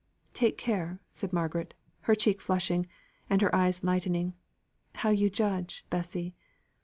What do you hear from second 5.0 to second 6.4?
you judge, Bessy.